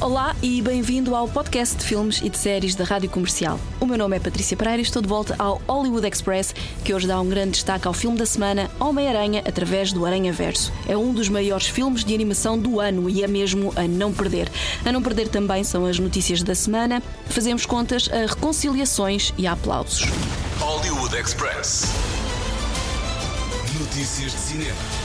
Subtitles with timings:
[0.00, 3.60] Olá e bem-vindo ao podcast de filmes e de séries da Rádio Comercial.
[3.78, 7.06] O meu nome é Patrícia Pereira e estou de volta ao Hollywood Express, que hoje
[7.06, 10.72] dá um grande destaque ao filme da semana, Homem-Aranha, através do Aranha Verso.
[10.88, 14.50] É um dos maiores filmes de animação do ano e é mesmo a não perder.
[14.86, 19.52] A não perder também são as notícias da semana, fazemos contas a reconciliações e a
[19.52, 20.08] aplausos.
[20.60, 21.84] Hollywood Express.
[23.78, 24.99] Notícias de cinema.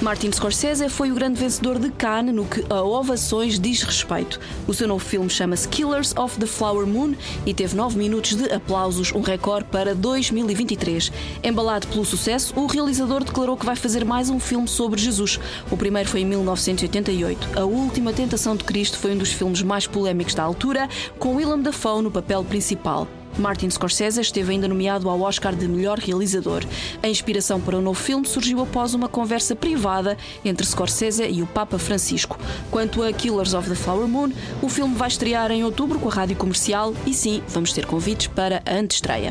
[0.00, 4.40] Martin Scorsese foi o grande vencedor de Cannes no que a ovações diz respeito.
[4.66, 7.14] O seu novo filme chama-se Killers of the Flower Moon
[7.44, 11.12] e teve 9 minutos de aplausos, um recorde para 2023.
[11.44, 15.38] Embalado pelo sucesso, o realizador declarou que vai fazer mais um filme sobre Jesus.
[15.70, 17.58] O primeiro foi em 1988.
[17.58, 21.60] A Última Tentação de Cristo foi um dos filmes mais polémicos da altura, com Willem
[21.60, 23.06] Dafoe no papel principal.
[23.38, 26.64] Martin Scorsese esteve ainda nomeado ao Oscar de melhor realizador.
[27.02, 31.46] A inspiração para o novo filme surgiu após uma conversa privada entre Scorsese e o
[31.46, 32.38] Papa Francisco.
[32.70, 34.30] Quanto a Killers of the Flower Moon,
[34.62, 38.26] o filme vai estrear em outubro com a rádio comercial e sim, vamos ter convites
[38.26, 39.30] para a antestreia.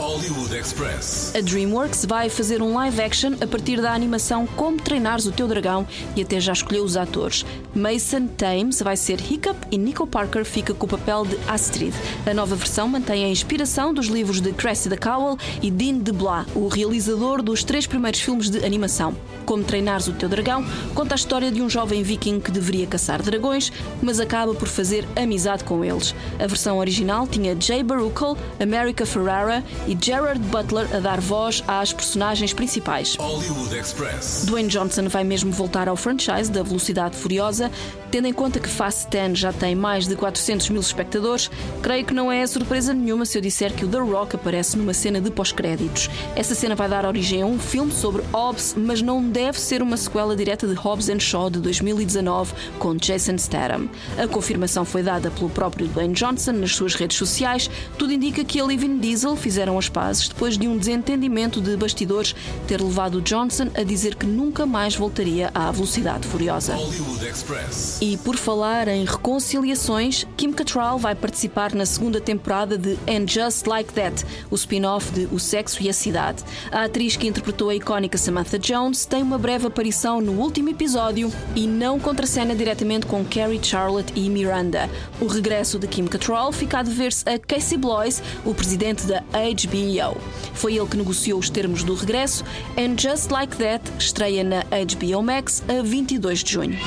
[1.36, 5.48] A DreamWorks vai fazer um live action a partir da animação Como Treinares o Teu
[5.48, 7.46] Dragão e até já escolheu os atores.
[7.76, 11.94] Mason Thames vai ser Hiccup e Nico Parker fica com o papel de Astrid.
[12.26, 16.68] A nova versão mantém a inspiração dos livros de Cressida Cowell e Dean DeBlas, o
[16.68, 19.16] realizador dos três primeiros filmes de animação.
[19.46, 23.22] Como Treinares o Teu Dragão conta a história de um jovem viking que deveria caçar
[23.22, 26.14] dragões, mas acaba por fazer amizade com eles.
[26.40, 31.92] A versão original tinha Jay Baruchel, America Ferrara e Gerard Butler a dar voz às
[31.92, 33.16] personagens principais.
[33.16, 34.46] Hollywood Express.
[34.46, 37.72] Dwayne Johnson vai mesmo voltar ao franchise da Velocidade Furiosa,
[38.12, 41.50] tendo em conta que Fast 10 já tem mais de 400 mil espectadores.
[41.82, 44.94] Creio que não é surpresa nenhuma se eu disser que o The Rock aparece numa
[44.94, 46.10] cena de pós-créditos.
[46.36, 49.98] Essa cena vai dar origem a um filme sobre Hobbs, mas não deve ser uma
[49.98, 53.90] sequela direta de Hobbs and Shaw de 2019 com Jason Statham.
[54.18, 57.70] A confirmação foi dada pelo próprio Dwayne Johnson nas suas redes sociais.
[57.98, 61.76] Tudo indica que ele e Vin Diesel fizeram as pazes depois de um desentendimento de
[61.78, 62.36] bastidores
[62.68, 66.76] ter levado Johnson a dizer que nunca mais voltaria à velocidade furiosa.
[66.76, 67.99] Hollywood Express.
[68.02, 73.68] E por falar em reconciliações, Kim Cattrall vai participar na segunda temporada de And Just
[73.68, 76.42] Like That, o spin-off de O Sexo e a Cidade.
[76.72, 81.30] A atriz que interpretou a icónica Samantha Jones tem uma breve aparição no último episódio
[81.54, 84.90] e não contracena diretamente com Carrie, Charlotte e Miranda.
[85.20, 90.22] O regresso de Kim Cattrall fica a dever-se a Casey Bloys, o presidente da HBO.
[90.54, 92.46] Foi ele que negociou os termos do regresso.
[92.78, 96.80] And Just Like That estreia na HBO Max a 22 de junho.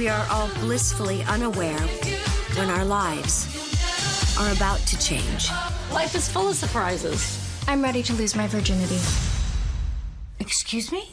[0.00, 1.78] We are all blissfully unaware
[2.56, 3.46] when our lives
[4.40, 5.50] are about to change.
[5.92, 7.38] Life is full of surprises.
[7.68, 8.98] I'm ready to lose my virginity.
[10.38, 11.10] Excuse me?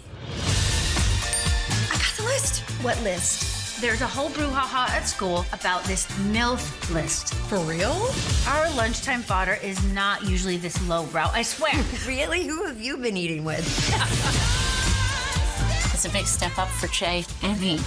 [1.91, 2.61] I got the list.
[2.81, 3.81] What list?
[3.81, 7.33] There's a whole brouhaha at school about this MILF list.
[7.33, 8.09] For real?
[8.47, 11.73] Our lunchtime fodder is not usually this low lowbrow, I swear.
[12.07, 12.47] Really?
[12.47, 13.67] Who have you been eating with?
[15.93, 17.81] it's a big step up for Che and me.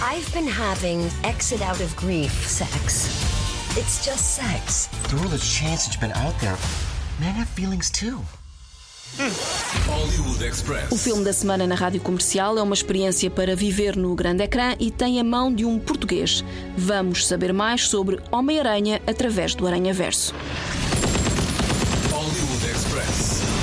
[0.00, 3.08] I've been having exit out of grief sex.
[3.76, 4.86] It's just sex.
[5.08, 6.56] Through all the chance that you've been out there,
[7.18, 8.20] men have feelings too.
[9.88, 14.44] Hollywood O filme da semana na rádio comercial é uma experiência para viver no grande
[14.44, 16.44] ecrã e tem a mão de um português.
[16.76, 20.32] Vamos saber mais sobre Homem-Aranha através do Aranha Verso.
[22.12, 23.57] Hollywood Express.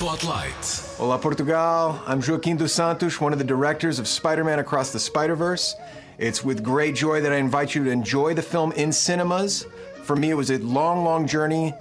[0.00, 0.62] Spotlight.
[0.98, 4.98] Olá Portugal, I'm Joaquim dos Santos, one of the directors of Spider Man Across the
[4.98, 5.76] Spider Verse.
[6.16, 9.66] It's with great joy that I invite you to enjoy the film in cinemas.
[10.04, 11.74] For me, it was a long, long journey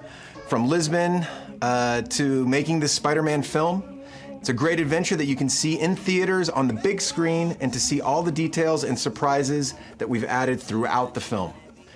[0.50, 1.26] from Lisbon
[1.62, 4.02] uh, to making this Spider Man film.
[4.32, 7.72] It's a great adventure that you can see in theaters on the big screen and
[7.72, 11.54] to see all the details and surprises that we've added throughout the film.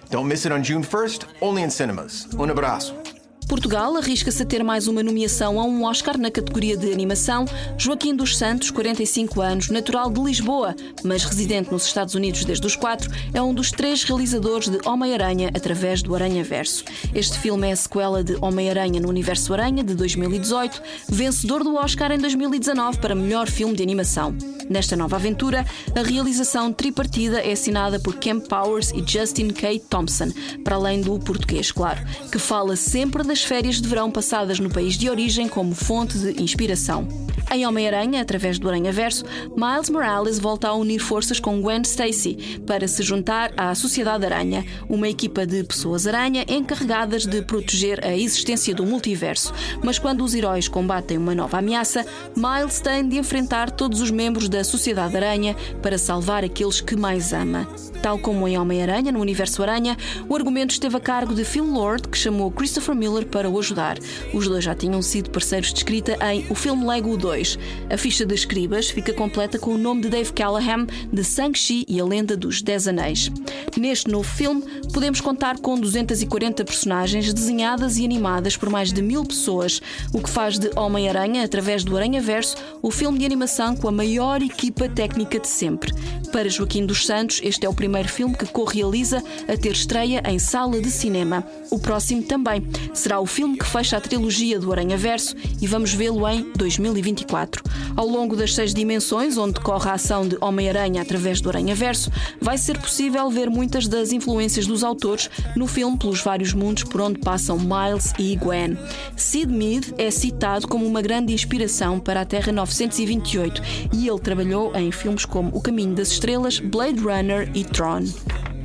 [0.10, 2.34] Don't miss it on June 1st, only in cinemas.
[2.40, 3.23] Un abraço.
[3.46, 7.46] Portugal arrisca-se a ter mais uma nomeação a um Oscar na categoria de animação.
[7.78, 12.76] Joaquim dos Santos, 45 anos, natural de Lisboa, mas residente nos Estados Unidos desde os
[12.76, 16.84] quatro, é um dos três realizadores de Homem-Aranha através do Aranha Verso.
[17.14, 22.12] Este filme é a sequela de Homem-Aranha no Universo Aranha, de 2018, vencedor do Oscar
[22.12, 24.36] em 2019 para melhor filme de animação.
[24.70, 29.80] Nesta nova aventura, a realização tripartida é assinada por Cam Powers e Justin K.
[29.90, 30.32] Thompson,
[30.64, 32.00] para além do português, claro,
[32.32, 36.40] que fala sempre das férias de verão passadas no país de origem como fonte de
[36.40, 37.08] inspiração.
[37.52, 39.26] Em Homem-Aranha, através do Aranha-Verso,
[39.56, 44.64] Miles Morales volta a unir forças com Gwen Stacy para se juntar à Sociedade Aranha,
[44.88, 49.52] uma equipa de pessoas-aranha encarregadas de proteger a existência do multiverso.
[49.84, 54.48] Mas quando os heróis combatem uma nova ameaça, Miles tem de enfrentar todos os membros
[54.48, 57.68] da Sociedade Aranha para salvar aqueles que mais ama.
[58.02, 59.96] Tal como em Homem-Aranha, no Universo Aranha,
[60.28, 63.98] o argumento esteve a cargo de Phil Lord, que chamou Christopher Miller para o ajudar.
[64.34, 67.58] Os dois já tinham sido parceiros de escrita em O Filme Lego 2.
[67.90, 72.00] A ficha de escribas fica completa com o nome de Dave Callahan de Shang-Chi e
[72.00, 73.32] a Lenda dos Dez Anéis.
[73.78, 79.26] Neste novo filme, podemos contar com 240 personagens desenhadas e animadas por mais de mil
[79.26, 79.82] pessoas,
[80.14, 84.42] o que faz de Homem-Aranha, através do Aranha-Verso, o filme de animação com a maior
[84.42, 85.94] equipa técnica de sempre.
[86.32, 90.40] Para Joaquim dos Santos, este é o primeiro filme que co-realiza a ter estreia em
[90.40, 91.46] sala de cinema.
[91.70, 96.28] O próximo também será o filme que fecha a trilogia do Aranha-Verso e vamos vê-lo
[96.28, 97.64] em 2024.
[97.96, 102.12] Ao longo das seis dimensões, onde decorre a ação de Homem-Aranha através do Aranha-Verso,
[102.42, 107.02] vai ser possível ver muitas das influências dos autores no filme pelos vários mundos por
[107.02, 108.78] onde passam Miles e Gwen.
[109.16, 113.62] Sid Mead é citado como uma grande inspiração para a Terra 928
[113.94, 118.04] e ele trabalhou em filmes como O Caminho das Estrelas, Blade Runner e Tron.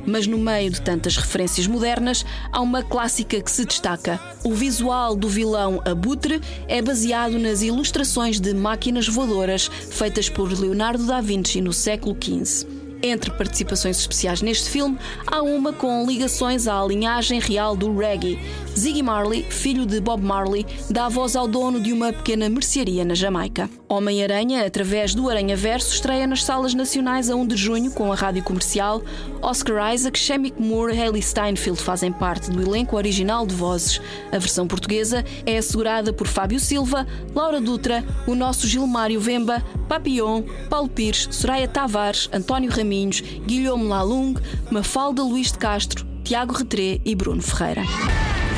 [0.09, 4.19] Mas no meio de tantas referências modernas, há uma clássica que se destaca.
[4.43, 11.05] O visual do vilão Abutre é baseado nas ilustrações de máquinas voadoras feitas por Leonardo
[11.05, 12.79] da Vinci no século XV.
[13.01, 18.39] Entre participações especiais neste filme, há uma com ligações à linhagem real do reggae.
[18.77, 23.13] Ziggy Marley, filho de Bob Marley, dá voz ao dono de uma pequena mercearia na
[23.13, 23.69] Jamaica.
[23.87, 28.15] Homem-Aranha, através do Aranha Verso, estreia nas salas nacionais a 1 de junho com a
[28.15, 29.01] rádio comercial.
[29.41, 33.99] Oscar Isaac, Shemik Moore e Hayley Steinfeld fazem parte do elenco original de vozes.
[34.31, 40.43] A versão portuguesa é assegurada por Fábio Silva, Laura Dutra, o nosso Gilmário Vemba, Papillon,
[40.69, 44.35] Paulo Pires, Soraya Tavares, António Raminhos, Guilherme Lalung,
[44.71, 47.81] Mafalda Luís de Castro, Tiago Retré e Bruno Ferreira.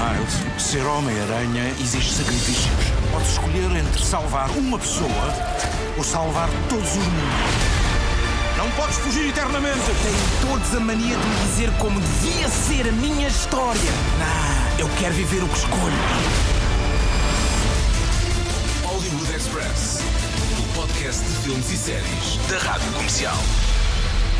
[0.01, 2.73] Miles, ser Homem-Aranha exige sacrifícios.
[3.11, 5.33] Podes escolher entre salvar uma pessoa
[5.95, 7.81] ou salvar todos os mundos.
[8.57, 9.79] Não podes fugir eternamente.
[9.79, 13.91] Têm todos a mania de me dizer como devia ser a minha história.
[14.17, 15.93] Não, eu quero viver o que escolho.
[18.83, 19.99] Hollywood Express.
[20.57, 23.37] O podcast de filmes e séries da Rádio Comercial.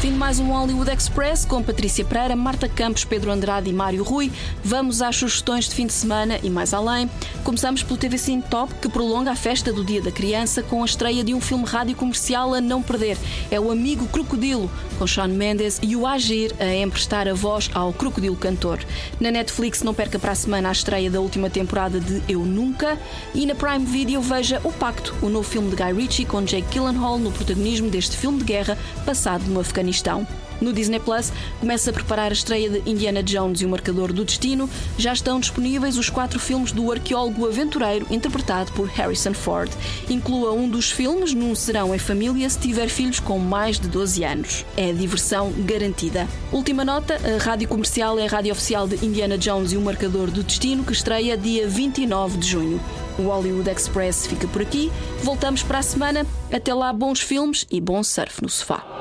[0.02, 4.04] Fim de mais um Hollywood Express com Patrícia Pereira, Marta Campos, Pedro Andrade e Mário
[4.04, 4.32] Rui.
[4.64, 7.08] Vamos às sugestões de fim de semana e mais além.
[7.44, 10.86] Começamos pelo TV Cine Top, que prolonga a festa do Dia da Criança com a
[10.88, 13.16] estreia de um filme rádio comercial a não perder.
[13.52, 17.94] É o Amigo Crocodilo, com Sean Mendes e o Agir a emprestar a voz ao
[17.94, 18.80] Crocodilo Cantor.
[19.20, 22.98] Na Netflix não perca para a semana a estreia da última temporada de Eu Nunca
[23.36, 26.72] e na Prime Video veja O Pacto, o novo filme de Guy Ritchie com Jake
[26.72, 28.76] Gyllenhaal no protagonismo deste filme de guerra
[29.06, 29.60] passado no
[29.92, 30.26] Afeganistão.
[30.62, 34.24] No Disney Plus começa a preparar a estreia de Indiana Jones e o Marcador do
[34.24, 34.70] Destino.
[34.98, 39.72] Já estão disponíveis os quatro filmes do arqueólogo aventureiro interpretado por Harrison Ford.
[40.08, 44.24] Inclua um dos filmes num serão em família se tiver filhos com mais de 12
[44.24, 44.66] anos.
[44.78, 46.28] É diversão garantida.
[46.52, 50.30] Última nota: a rádio comercial é a rádio oficial de Indiana Jones e o Marcador
[50.30, 52.80] do Destino, que estreia dia 29 de junho.
[53.18, 54.92] O Hollywood Express fica por aqui.
[55.24, 56.26] Voltamos para a semana.
[56.54, 59.01] Até lá, bons filmes e bom surf no sofá.